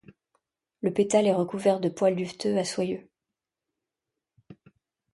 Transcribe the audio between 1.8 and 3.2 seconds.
poils duveteux à soyeux.